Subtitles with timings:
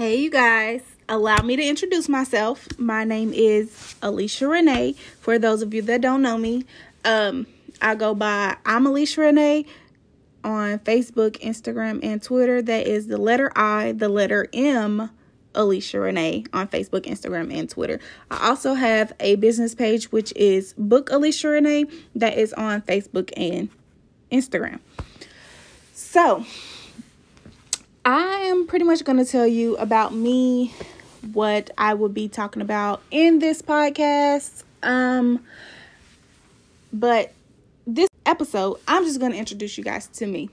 [0.00, 0.80] Hey, you guys.
[1.10, 2.66] Allow me to introduce myself.
[2.78, 4.94] My name is Alicia Renee.
[5.20, 6.64] For those of you that don't know me,
[7.04, 7.46] um,
[7.82, 9.66] I go by I'm Alicia Renee
[10.42, 12.62] on Facebook, Instagram, and Twitter.
[12.62, 15.10] That is the letter I, the letter M,
[15.54, 18.00] Alicia Renee on Facebook, Instagram, and Twitter.
[18.30, 23.34] I also have a business page which is Book Alicia Renee that is on Facebook
[23.36, 23.68] and
[24.32, 24.80] Instagram.
[25.92, 26.46] So,
[28.04, 30.72] I am pretty much going to tell you about me,
[31.32, 34.64] what I will be talking about in this podcast.
[34.82, 35.44] Um,
[36.92, 37.34] but
[37.86, 40.48] this episode, I'm just going to introduce you guys to me.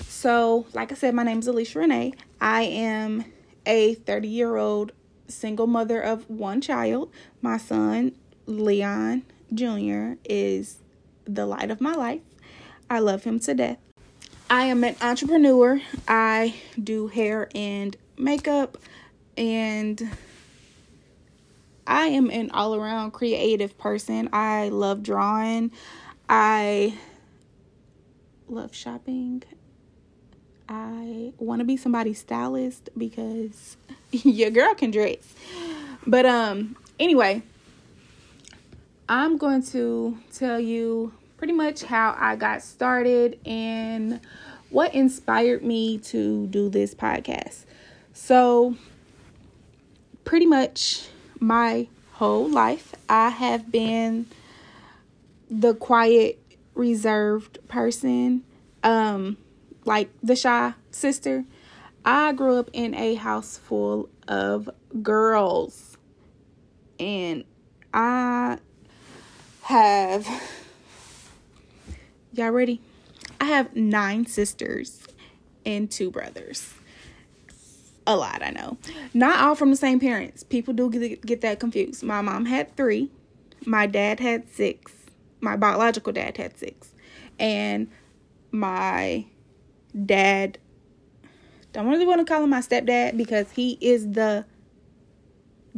[0.00, 2.14] So, like I said, my name is Alicia Renee.
[2.40, 3.26] I am
[3.66, 4.92] a 30 year old
[5.28, 7.12] single mother of one child.
[7.42, 8.12] My son,
[8.46, 9.22] Leon
[9.52, 10.78] Jr., is
[11.24, 12.22] the light of my life.
[12.88, 13.78] I love him to death.
[14.52, 15.80] I am an entrepreneur.
[16.08, 18.78] I do hair and makeup,
[19.36, 20.10] and
[21.86, 24.28] I am an all around creative person.
[24.32, 25.70] I love drawing.
[26.28, 26.98] I
[28.48, 29.44] love shopping.
[30.68, 33.76] I want to be somebody's stylist because
[34.10, 35.32] your girl can dress.
[36.08, 37.42] But um anyway,
[39.08, 44.20] I'm going to tell you pretty much how I got started and
[44.68, 47.64] what inspired me to do this podcast.
[48.12, 48.76] So,
[50.22, 54.26] pretty much my whole life, I have been
[55.50, 56.38] the quiet,
[56.74, 58.44] reserved person,
[58.82, 59.38] um,
[59.86, 61.46] like the shy sister.
[62.04, 64.68] I grew up in a house full of
[65.02, 65.96] girls,
[66.98, 67.44] and
[67.94, 68.58] I
[69.62, 70.28] have
[72.32, 72.80] Y'all ready?
[73.40, 75.02] I have nine sisters
[75.66, 76.72] and two brothers.
[78.06, 78.78] A lot, I know.
[79.12, 80.44] Not all from the same parents.
[80.44, 82.04] People do get, get that confused.
[82.04, 83.10] My mom had three.
[83.66, 84.92] My dad had six.
[85.40, 86.92] My biological dad had six.
[87.40, 87.88] And
[88.52, 89.26] my
[90.06, 90.58] dad,
[91.72, 94.44] don't really want to call him my stepdad because he is the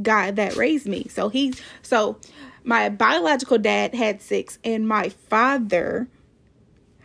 [0.02, 1.06] guy that raised me.
[1.08, 2.18] So he's, so
[2.62, 6.08] my biological dad had six, and my father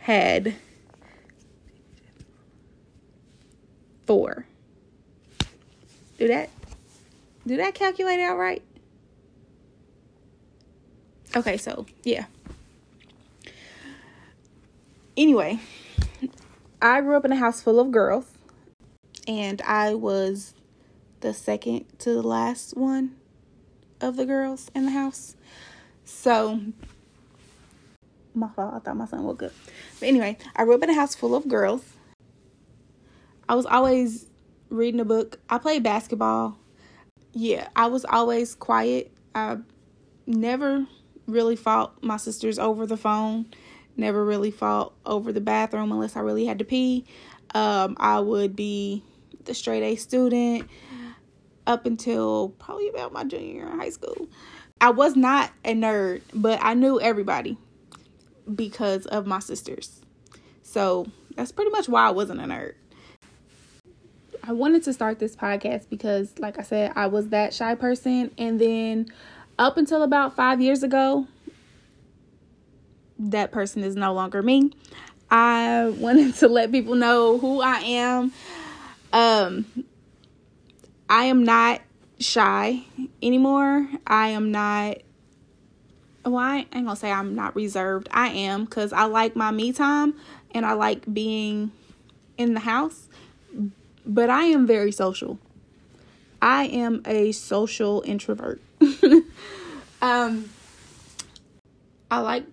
[0.08, 0.54] had
[4.06, 4.46] four.
[6.18, 6.48] Do that
[7.46, 8.62] do that calculate out right?
[11.36, 12.24] Okay, so yeah.
[15.14, 15.58] Anyway,
[16.80, 18.24] I grew up in a house full of girls
[19.26, 20.54] and I was
[21.20, 23.14] the second to the last one
[24.00, 25.36] of the girls in the house.
[26.06, 26.60] So
[28.38, 28.74] my fault.
[28.74, 29.52] I thought my son woke up.
[30.00, 31.82] But anyway, I grew up in a house full of girls.
[33.48, 34.26] I was always
[34.68, 35.38] reading a book.
[35.48, 36.58] I played basketball.
[37.32, 39.12] Yeah, I was always quiet.
[39.34, 39.58] I
[40.26, 40.86] never
[41.26, 43.46] really fought my sisters over the phone.
[43.96, 47.04] Never really fought over the bathroom unless I really had to pee.
[47.54, 49.02] Um, I would be
[49.44, 50.68] the straight A student
[51.66, 54.28] up until probably about my junior year in high school.
[54.80, 57.56] I was not a nerd, but I knew everybody
[58.54, 60.00] because of my sisters.
[60.62, 62.74] So that's pretty much why I wasn't a nerd.
[64.42, 68.30] I wanted to start this podcast because, like I said, I was that shy person.
[68.38, 69.06] And then
[69.58, 71.26] up until about five years ago,
[73.18, 74.72] that person is no longer me.
[75.30, 78.32] I wanted to let people know who I am.
[79.12, 79.66] Um,
[81.08, 81.80] I am not
[82.20, 82.82] shy
[83.22, 83.88] anymore.
[84.06, 84.98] I am not
[86.24, 88.08] well, I ain't gonna say I'm not reserved.
[88.10, 90.14] I am because I like my me time
[90.54, 91.72] and I like being
[92.36, 93.08] in the house.
[94.04, 95.38] But I am very social.
[96.40, 98.60] I am a social introvert.
[100.02, 100.48] um,
[102.10, 102.44] I like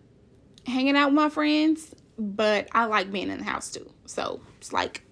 [0.65, 3.89] hanging out with my friends, but I like being in the house too.
[4.05, 5.03] So it's like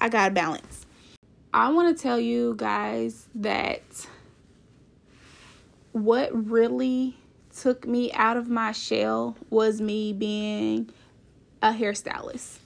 [0.00, 0.86] I got to balance.
[1.52, 3.82] I want to tell you guys that
[5.92, 7.16] what really
[7.60, 10.90] took me out of my shell was me being
[11.62, 12.58] a hairstylist.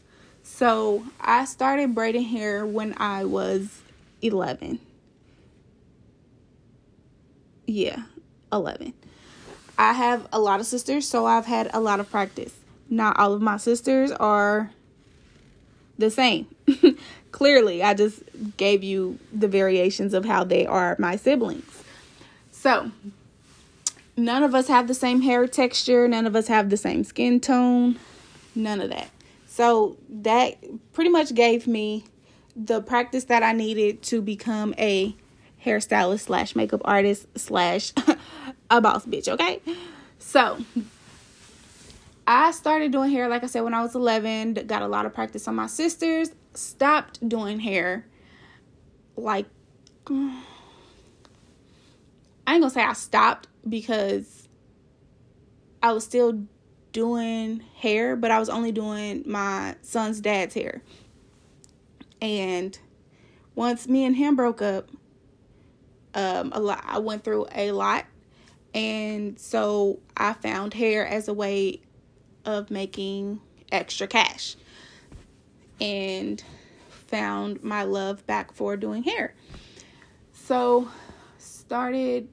[0.42, 3.80] So I started braiding hair when I was
[4.20, 4.78] 11.
[7.66, 8.02] Yeah,
[8.52, 8.92] 11.
[9.78, 12.54] I have a lot of sisters, so I've had a lot of practice.
[12.90, 14.70] Not all of my sisters are
[15.96, 16.46] the same.
[17.32, 18.22] Clearly, I just
[18.56, 21.82] gave you the variations of how they are my siblings.
[22.50, 22.90] So,
[24.16, 27.40] none of us have the same hair texture, none of us have the same skin
[27.40, 27.98] tone,
[28.54, 29.10] none of that.
[29.46, 30.56] So that
[30.92, 32.04] pretty much gave me
[32.56, 35.14] the practice that I needed to become a
[35.64, 37.92] hairstylist slash makeup artist slash
[38.70, 39.60] a boss bitch, okay?
[40.18, 40.58] So
[42.26, 44.54] I started doing hair, like I said, when I was 11.
[44.66, 46.30] Got a lot of practice on my sisters.
[46.54, 48.06] Stopped doing hair
[49.16, 49.46] like
[50.06, 50.34] mm,
[52.52, 54.46] I ain't gonna say I stopped because
[55.82, 56.44] I was still
[56.92, 60.82] doing hair, but I was only doing my son's dad's hair.
[62.20, 62.78] And
[63.54, 64.90] once me and him broke up,
[66.12, 68.04] um, a lot I went through a lot,
[68.74, 71.80] and so I found hair as a way
[72.44, 73.40] of making
[73.72, 74.56] extra cash,
[75.80, 76.44] and
[76.90, 79.34] found my love back for doing hair.
[80.34, 80.90] So
[81.38, 82.28] started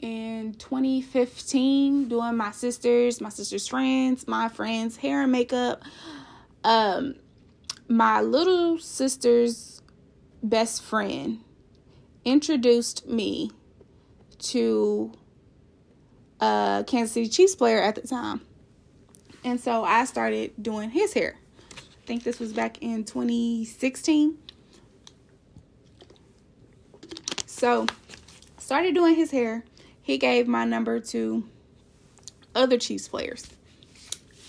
[0.00, 5.82] in 2015 doing my sisters, my sister's friends, my friends' hair and makeup.
[6.64, 7.16] Um,
[7.88, 9.82] my little sister's
[10.42, 11.40] best friend
[12.24, 13.50] introduced me
[14.38, 15.12] to
[16.40, 18.40] a Kansas City Chiefs player at the time.
[19.44, 21.36] And so I started doing his hair.
[21.72, 24.38] I think this was back in 2016.
[27.46, 27.86] So,
[28.58, 29.64] started doing his hair
[30.02, 31.48] he gave my number to
[32.54, 33.48] other Chiefs players.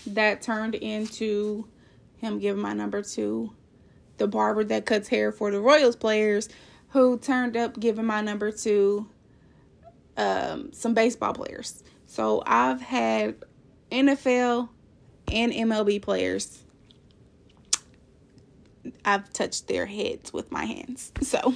[0.06, 1.68] That turned into
[2.16, 3.52] him giving my number to
[4.18, 6.48] the barber that cuts hair for the Royals players,
[6.90, 9.08] who turned up giving my number to
[10.16, 11.82] um, some baseball players.
[12.06, 13.36] So I've had
[13.90, 14.68] NFL
[15.32, 16.62] and MLB players.
[19.04, 21.12] I've touched their heads with my hands.
[21.22, 21.54] So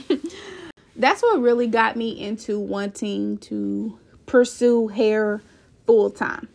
[0.96, 5.42] that's what really got me into wanting to pursue hair
[5.86, 6.48] full time.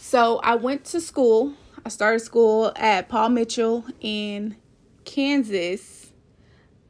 [0.00, 1.54] So I went to school.
[1.84, 4.56] I started school at Paul Mitchell in
[5.04, 6.12] Kansas.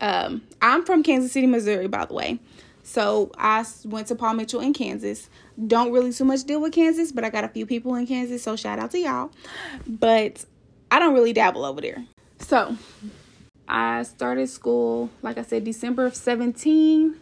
[0.00, 2.38] Um, I'm from Kansas City, Missouri, by the way.
[2.82, 5.28] So I went to Paul Mitchell in Kansas.
[5.66, 8.42] Don't really too much deal with Kansas, but I got a few people in Kansas,
[8.42, 9.30] so shout out to y'all.
[9.86, 10.44] But
[10.90, 12.04] I don't really dabble over there.
[12.38, 12.76] So
[13.68, 17.16] I started school, like I said, December of 17.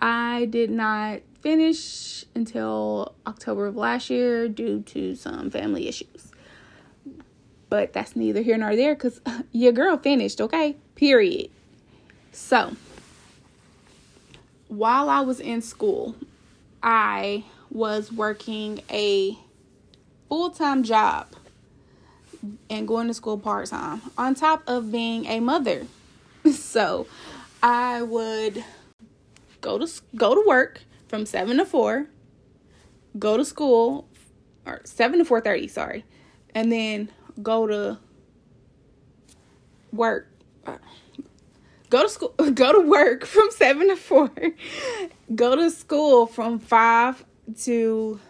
[0.00, 6.32] I did not finish until October of last year due to some family issues.
[7.68, 9.20] But that's neither here nor there because
[9.52, 10.76] your girl finished, okay?
[10.96, 11.50] Period.
[12.32, 12.76] So,
[14.66, 16.16] while I was in school,
[16.82, 19.38] I was working a
[20.28, 21.28] full time job
[22.68, 25.86] and going to school part time on top of being a mother.
[26.52, 27.06] So
[27.62, 28.64] I would
[29.60, 32.08] go to go to work from 7 to 4,
[33.16, 34.08] go to school
[34.66, 36.04] or 7 to 4:30, sorry.
[36.52, 37.10] And then
[37.40, 37.98] go to
[39.92, 40.28] work
[41.90, 44.30] go to school go to work from 7 to 4
[45.34, 47.24] go to school from 5
[47.64, 48.20] to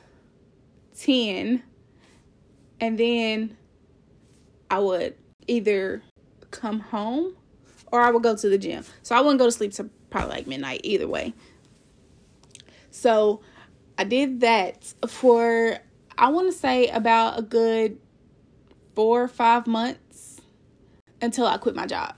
[0.99, 1.63] 10
[2.81, 3.57] and then
[4.73, 5.15] I would
[5.47, 6.03] either
[6.51, 7.37] come home
[7.89, 8.85] or I would go to the gym.
[9.03, 11.35] So I wouldn't go to sleep till probably like midnight either way.
[12.91, 13.43] So
[13.99, 15.77] I did that for
[16.17, 17.99] I want to say about a good
[18.95, 20.41] 4 or 5 months
[21.21, 22.15] until I quit my job.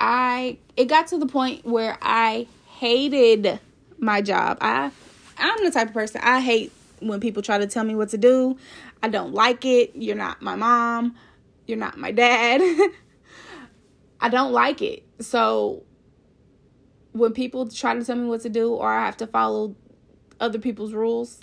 [0.00, 3.60] I it got to the point where I hated
[3.98, 4.56] my job.
[4.62, 4.90] I
[5.36, 8.18] I'm the type of person I hate when people try to tell me what to
[8.18, 8.56] do.
[9.02, 9.92] I don't like it.
[9.94, 11.14] You're not my mom
[11.66, 12.60] you're not my dad.
[14.20, 15.04] I don't like it.
[15.20, 15.82] So
[17.12, 19.74] when people try to tell me what to do or I have to follow
[20.40, 21.40] other people's rules,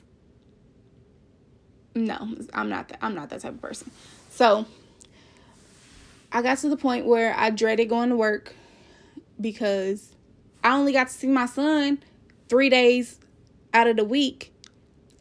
[1.96, 3.92] no, I'm not that I'm not that type of person.
[4.30, 4.66] So
[6.32, 8.56] I got to the point where I dreaded going to work
[9.40, 10.16] because
[10.64, 12.02] I only got to see my son
[12.48, 13.20] 3 days
[13.74, 14.54] out of the week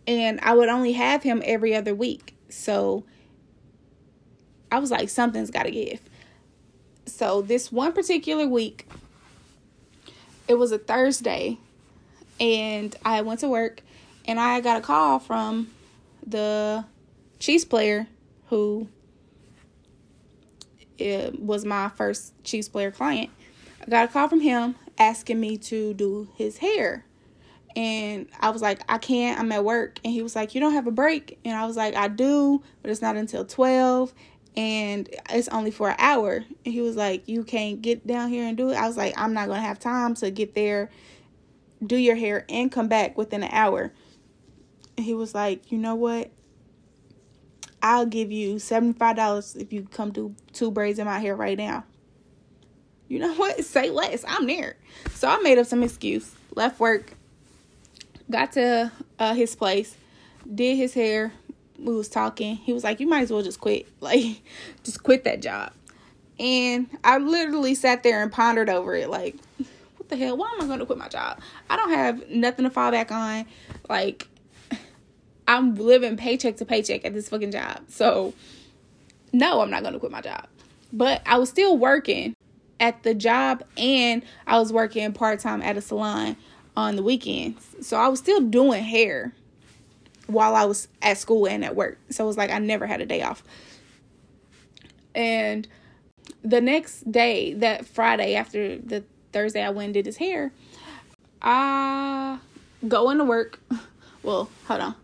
[0.06, 2.36] and I would only have him every other week.
[2.48, 3.04] So
[4.70, 6.00] I was like, something's got to give.
[7.06, 8.88] So this one particular week,
[10.48, 11.58] it was a Thursday,
[12.38, 13.82] and I went to work,
[14.26, 15.70] and I got a call from
[16.26, 16.84] the
[17.38, 18.06] Chiefs player
[18.48, 18.88] who
[20.98, 23.30] it was my first Chiefs player client.
[23.80, 27.04] I got a call from him asking me to do his hair.
[27.76, 30.00] And I was like, I can't, I'm at work.
[30.04, 31.38] And he was like, You don't have a break?
[31.44, 34.12] And I was like, I do, but it's not until 12
[34.56, 36.44] and it's only for an hour.
[36.64, 38.76] And he was like, You can't get down here and do it.
[38.76, 40.90] I was like, I'm not going to have time to get there,
[41.84, 43.92] do your hair, and come back within an hour.
[44.96, 46.30] And he was like, You know what?
[47.82, 51.84] I'll give you $75 if you come do two braids in my hair right now.
[53.08, 53.64] You know what?
[53.64, 54.24] Say less.
[54.26, 54.76] I'm there.
[55.14, 56.34] So I made up some excuse.
[56.54, 57.14] Left work.
[58.30, 59.96] Got to uh, his place.
[60.52, 61.32] Did his hair.
[61.80, 62.56] We was talking.
[62.56, 63.86] He was like, "You might as well just quit.
[64.00, 64.42] Like,
[64.82, 65.72] just quit that job."
[66.38, 69.10] And I literally sat there and pondered over it.
[69.10, 69.36] Like,
[69.96, 70.36] what the hell?
[70.36, 71.38] Why am I going to quit my job?
[71.68, 73.44] I don't have nothing to fall back on.
[73.88, 74.26] Like,
[75.46, 77.80] I'm living paycheck to paycheck at this fucking job.
[77.88, 78.32] So,
[79.32, 80.46] no, I'm not going to quit my job.
[80.92, 82.34] But I was still working
[82.80, 86.36] at the job and I was working part time at a salon
[86.76, 87.76] on the weekends.
[87.82, 89.34] So I was still doing hair
[90.32, 91.98] while I was at school and at work.
[92.10, 93.42] So it was like I never had a day off.
[95.14, 95.66] And
[96.42, 100.52] the next day, that Friday after the Thursday I went and did his hair,
[101.42, 102.38] I
[102.86, 103.60] go into work.
[104.22, 104.94] Well, hold on.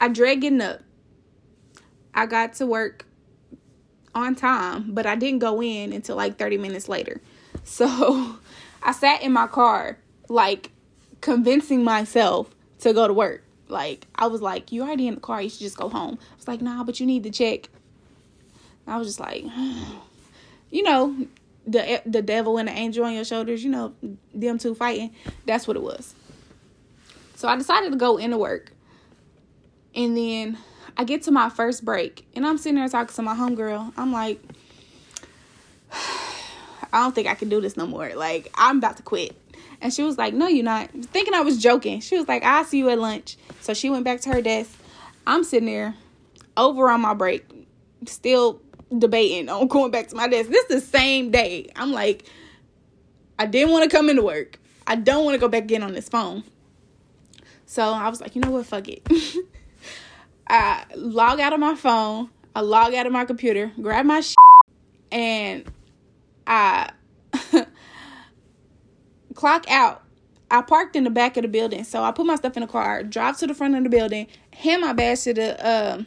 [0.00, 0.80] I dread getting up.
[2.14, 3.04] I got to work
[4.14, 7.20] on time, but I didn't go in until like 30 minutes later.
[7.64, 8.36] So
[8.82, 9.98] I sat in my car,
[10.30, 10.70] like
[11.20, 13.44] convincing myself to go to work.
[13.70, 16.18] Like, I was like, You already in the car, you should just go home.
[16.20, 17.68] I was like, Nah, but you need to check.
[18.86, 19.44] I was just like,
[20.70, 21.26] You know,
[21.66, 23.94] the the devil and the angel on your shoulders, you know,
[24.34, 25.14] them two fighting.
[25.46, 26.14] That's what it was.
[27.36, 28.72] So I decided to go into work.
[29.94, 30.58] And then
[30.96, 33.92] I get to my first break and I'm sitting there talking to my homegirl.
[33.96, 34.40] I'm like,
[35.92, 38.14] I don't think I can do this no more.
[38.14, 39.36] Like, I'm about to quit.
[39.80, 40.90] And she was like, No, you're not.
[40.90, 42.00] Thinking I was joking.
[42.00, 43.36] She was like, I'll see you at lunch.
[43.60, 44.70] So she went back to her desk.
[45.26, 45.94] I'm sitting there
[46.56, 47.44] over on my break,
[48.06, 48.60] still
[48.96, 50.50] debating on going back to my desk.
[50.50, 51.70] This is the same day.
[51.76, 52.24] I'm like,
[53.38, 54.58] I didn't want to come into work.
[54.86, 56.42] I don't want to go back in on this phone.
[57.66, 58.66] So I was like, you know what?
[58.66, 59.06] Fuck it.
[60.50, 64.20] I log out of my phone, I log out of my computer, grab my
[65.12, 65.64] and
[66.46, 66.90] I
[69.40, 70.02] clock out.
[70.50, 72.66] I parked in the back of the building, so I put my stuff in the
[72.66, 76.02] car, drive to the front of the building, hand my badge to the uh,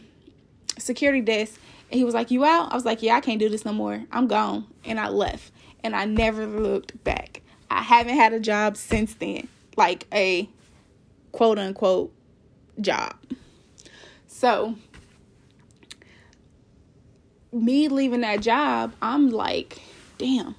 [0.78, 1.60] security desk,
[1.90, 3.74] and he was like, "You out?" I was like, "Yeah, I can't do this no
[3.74, 4.04] more.
[4.12, 5.52] I'm gone," and I left,
[5.84, 7.42] and I never looked back.
[7.72, 9.48] I haven't had a job since then,
[9.78, 10.48] like a
[11.32, 12.14] quote unquote
[12.82, 13.16] job.
[14.28, 14.76] So,
[17.52, 19.82] me leaving that job, I'm like,
[20.20, 20.54] damn,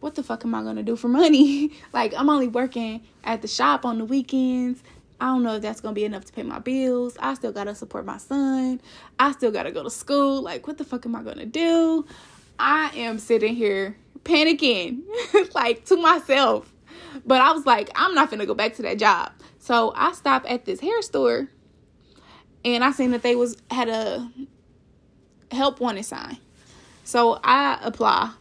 [0.00, 1.72] what the fuck am I gonna do for money?
[1.92, 4.82] like, I'm only working at the shop on the weekends.
[5.20, 7.16] I don't know if that's gonna be enough to pay my bills.
[7.18, 8.80] I still gotta support my son.
[9.18, 10.42] I still gotta go to school.
[10.42, 12.06] Like, what the fuck am I gonna do?
[12.58, 15.02] I am sitting here panicking,
[15.54, 16.72] like to myself.
[17.26, 19.32] But I was like, I'm not gonna go back to that job.
[19.58, 21.48] So I stopped at this hair store
[22.64, 24.30] and I seen that they was had a
[25.50, 26.38] help wanted sign.
[27.04, 28.32] So I apply.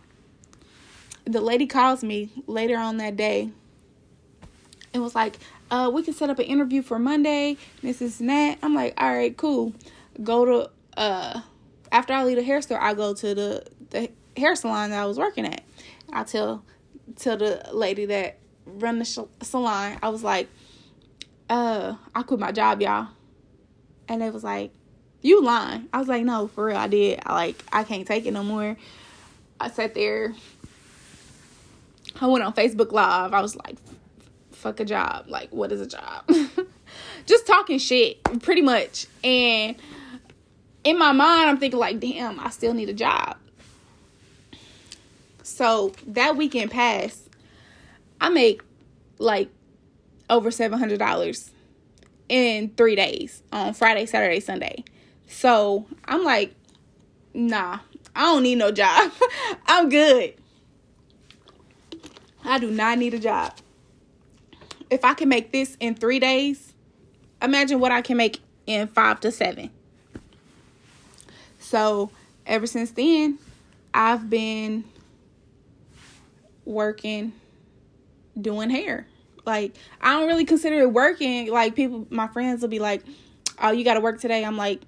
[1.28, 3.50] The lady calls me later on that day
[4.94, 5.38] and was like,
[5.70, 8.58] uh, we can set up an interview for Monday, is that.
[8.64, 9.74] I'm like, all right, cool.
[10.24, 11.42] Go to uh
[11.92, 15.06] after I leave the hair store, I go to the the hair salon that I
[15.06, 15.62] was working at.
[16.12, 16.64] I tell
[17.18, 20.50] tell the lady that run the sh- salon, I was like,
[21.50, 23.08] uh, I quit my job, y'all.
[24.08, 24.72] And it was like,
[25.22, 25.88] you lying.
[25.92, 27.20] I was like, no, for real, I did.
[27.26, 28.78] I like, I can't take it no more.
[29.60, 30.34] I sat there.
[32.20, 33.34] I went on Facebook Live.
[33.34, 33.78] I was like,
[34.52, 35.26] fuck a job.
[35.28, 36.30] Like, what is a job?
[37.26, 39.08] Just talking shit, pretty much.
[39.24, 39.76] And
[40.84, 43.38] in my mind, I'm thinking, like, damn, I still need a job.
[45.44, 47.30] So that weekend passed.
[48.20, 48.62] I make
[49.20, 49.50] like
[50.30, 51.50] over $700
[52.30, 54.84] in three days on Friday, Saturday, Sunday.
[55.28, 56.54] So I'm like,
[57.34, 57.80] nah,
[58.16, 59.12] I don't need no job.
[59.68, 60.34] I'm good.
[62.48, 63.54] I do not need a job.
[64.90, 66.74] If I can make this in three days,
[67.42, 69.70] imagine what I can make in five to seven.
[71.60, 72.10] So
[72.46, 73.38] ever since then,
[73.94, 74.86] I've been
[76.64, 77.34] working
[78.40, 79.08] doing hair.
[79.46, 81.52] Like I don't really consider it working.
[81.52, 83.04] Like people, my friends will be like,
[83.62, 84.82] "Oh, you got to work today." I'm like,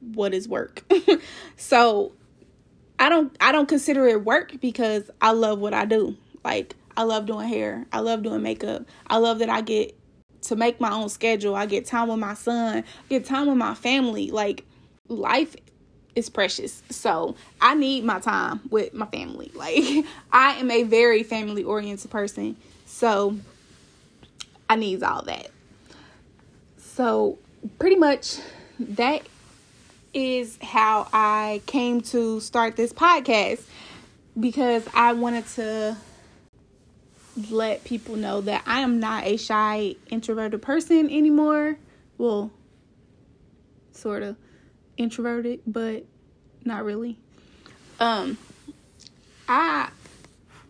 [0.00, 0.82] "What is work?"
[1.56, 2.12] so
[2.98, 6.16] I don't I don't consider it work because I love what I do.
[6.44, 7.86] Like I love doing hair.
[7.92, 8.84] I love doing makeup.
[9.06, 9.96] I love that I get
[10.42, 11.54] to make my own schedule.
[11.54, 12.78] I get time with my son.
[12.78, 14.30] I get time with my family.
[14.30, 14.64] Like
[15.08, 15.54] life
[16.14, 16.82] is precious.
[16.90, 19.52] So I need my time with my family.
[19.58, 22.56] Like I am a very family oriented person.
[22.86, 23.36] So
[24.68, 25.50] I needs all that.
[26.78, 27.38] So
[27.78, 28.38] pretty much
[28.78, 29.22] that
[30.14, 33.62] is how I came to start this podcast
[34.38, 35.96] because I wanted to
[37.50, 41.76] let people know that I am not a shy, introverted person anymore.
[42.16, 42.50] Well,
[43.92, 44.36] sort of
[44.96, 46.04] introverted, but
[46.64, 47.16] not really.
[48.00, 48.38] Um,
[49.48, 49.90] I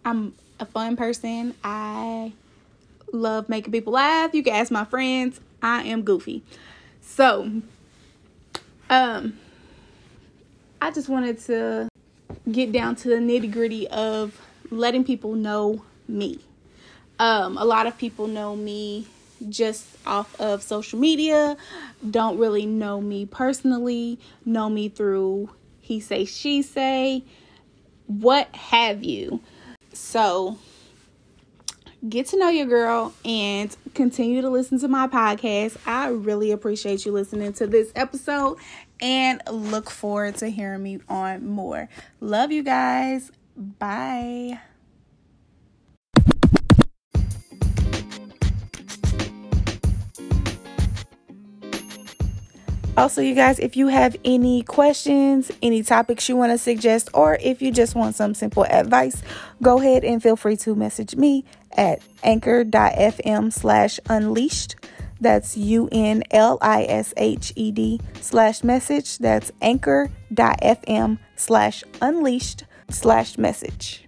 [0.05, 1.55] I'm a fun person.
[1.63, 2.33] I
[3.13, 4.35] love making people laugh.
[4.35, 5.41] You can ask my friends.
[5.63, 6.43] I am goofy.
[7.01, 7.51] So,
[8.91, 9.39] um,
[10.81, 11.89] I just wanted to
[12.51, 14.41] get down to the nitty gritty of
[14.71, 16.41] letting people know me.
[17.19, 19.07] Um, a lot of people know me
[19.49, 21.57] just off of social media,
[22.11, 25.51] don't really know me personally, know me through
[25.89, 27.25] he say, she say,
[28.07, 29.41] what have you.
[29.95, 30.59] So,
[32.07, 35.77] get to know your girl and continue to listen to my podcast.
[35.87, 38.59] I really appreciate you listening to this episode
[39.01, 41.89] and look forward to hearing me on more.
[42.21, 43.33] Love you guys.
[43.57, 44.61] Bye.
[52.99, 57.39] Also, you guys, if you have any questions, any topics you want to suggest, or
[57.41, 59.23] if you just want some simple advice,
[59.63, 61.45] go ahead and feel free to message me
[61.77, 64.75] at anchor.fm slash unleashed.
[65.21, 69.19] That's U N L I S H E D slash message.
[69.19, 74.08] That's anchor.fm slash unleashed slash message.